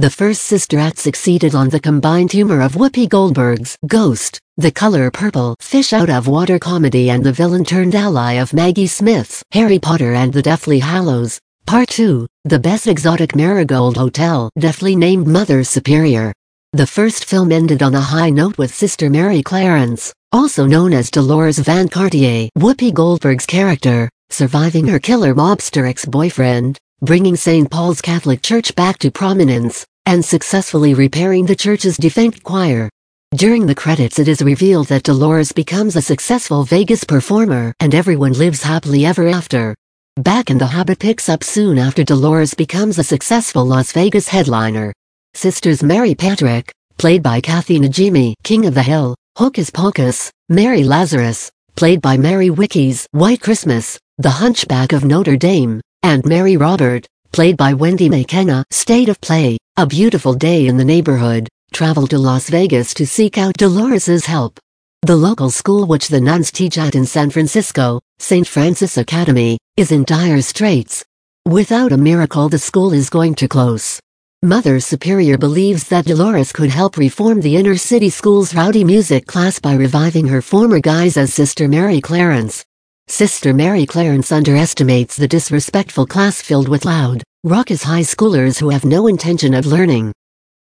[0.00, 5.10] The first Sister Act succeeded on the combined humor of Whoopi Goldberg's Ghost, the color
[5.10, 9.78] purple fish out of water comedy and the villain turned ally of Maggie Smith's Harry
[9.78, 11.38] Potter and the Deathly Hallows.
[11.66, 16.32] Part 2, the best exotic marigold hotel deftly named Mother Superior.
[16.72, 21.10] The first film ended on a high note with Sister Mary Clarence, also known as
[21.10, 27.70] Dolores Van Cartier, Whoopi Goldberg's character, surviving her killer mobster ex-boyfriend, bringing St.
[27.70, 32.88] Paul's Catholic Church back to prominence, and successfully repairing the church's defunct choir.
[33.34, 38.32] During the credits it is revealed that Dolores becomes a successful Vegas performer and everyone
[38.32, 39.74] lives happily ever after.
[40.16, 44.92] Back in the Habit picks up soon after Dolores becomes a successful Las Vegas headliner.
[45.34, 51.50] Sisters Mary Patrick, played by Kathy Najimy, King of the Hill, Hocus Pocus, Mary Lazarus,
[51.76, 57.56] played by Mary Wickes, White Christmas, The Hunchback of Notre Dame, and Mary Robert, played
[57.56, 62.50] by Wendy Makkena, State of Play, A Beautiful Day in the Neighborhood, travel to Las
[62.50, 64.60] Vegas to seek out Dolores's help.
[65.06, 68.46] The local school which the nuns teach at in San Francisco, St.
[68.46, 71.02] Francis Academy, is in dire straits.
[71.46, 73.98] Without a miracle the school is going to close.
[74.42, 79.58] Mother Superior believes that Dolores could help reform the inner city school's rowdy music class
[79.58, 82.66] by reviving her former guise as Sister Mary Clarence.
[83.08, 88.84] Sister Mary Clarence underestimates the disrespectful class filled with loud, raucous high schoolers who have
[88.84, 90.12] no intention of learning.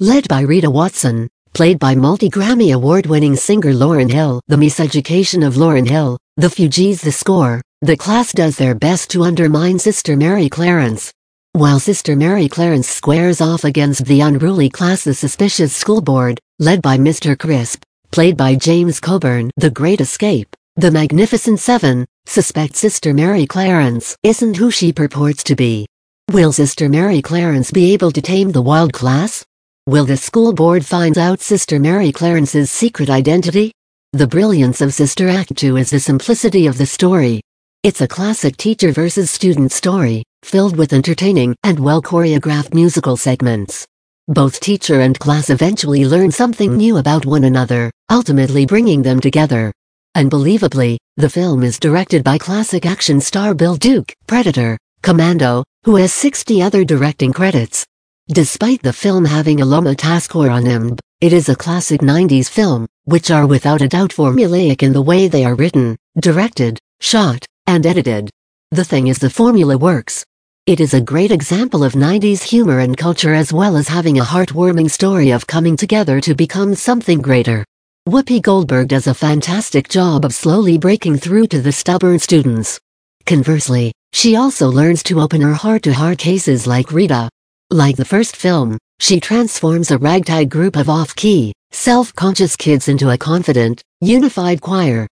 [0.00, 5.86] Led by Rita Watson, played by multi-Grammy award-winning singer Lauryn Hill, the miseducation of Lauryn
[5.86, 11.12] Hill, the Fugees the score, the class does their best to undermine Sister Mary Clarence.
[11.52, 16.80] While Sister Mary Clarence squares off against the unruly class the suspicious school board, led
[16.80, 17.38] by Mr.
[17.38, 24.16] Crisp, played by James Coburn, The Great Escape, The Magnificent Seven, suspect Sister Mary Clarence
[24.22, 25.86] isn't who she purports to be.
[26.32, 29.44] Will Sister Mary Clarence be able to tame the wild class?
[29.86, 33.70] Will the school board find out Sister Mary Clarence's secret identity?
[34.14, 37.42] The brilliance of Sister Act 2 is the simplicity of the story.
[37.82, 43.86] It's a classic teacher versus student story, filled with entertaining and well-choreographed musical segments.
[44.26, 49.70] Both teacher and class eventually learn something new about one another, ultimately bringing them together.
[50.14, 56.12] Unbelievably, the film is directed by classic action star Bill Duke, Predator, Commando, who has
[56.12, 57.84] 60 other directing credits,
[58.28, 62.86] Despite the film having a Loma Task on IMDb, it is a classic 90s film,
[63.04, 67.84] which are without a doubt formulaic in the way they are written, directed, shot, and
[67.84, 68.30] edited.
[68.70, 70.24] The thing is the formula works.
[70.66, 74.24] It is a great example of 90s humor and culture as well as having a
[74.24, 77.64] heartwarming story of coming together to become something greater.
[78.08, 82.78] Whoopi Goldberg does a fantastic job of slowly breaking through to the stubborn students.
[83.26, 87.28] Conversely, she also learns to open her heart to hard cases like Rita,
[87.70, 93.16] like the first film, she transforms a ragtag group of off-key, self-conscious kids into a
[93.16, 95.08] confident, unified choir.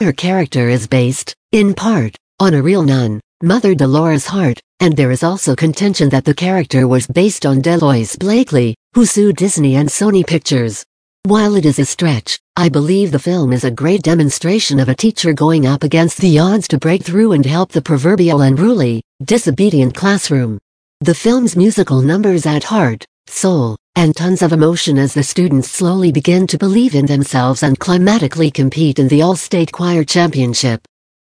[0.00, 5.10] Her character is based, in part, on a real nun, Mother Dolores Hart, and there
[5.10, 9.88] is also contention that the character was based on Delois Blakely, who sued Disney and
[9.88, 10.84] Sony Pictures.
[11.24, 14.94] While it is a stretch, I believe the film is a great demonstration of a
[14.96, 19.94] teacher going up against the odds to break through and help the proverbial unruly, disobedient
[19.94, 20.58] classroom.
[20.98, 26.10] The film's musical numbers add heart, soul, and tons of emotion as the students slowly
[26.10, 30.80] begin to believe in themselves and climatically compete in the All-State Choir Championship.